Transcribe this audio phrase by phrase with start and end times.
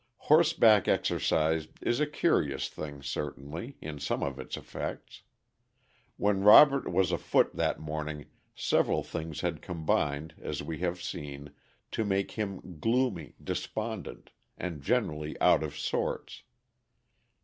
[0.17, 5.21] Horseback exercise is a curious thing, certainly, in some of its effects.
[6.17, 8.25] When Robert was afoot that morning
[8.55, 11.51] several things had combined, as we have seen,
[11.91, 16.45] to make him gloomy, despondent, and generally out of sorts.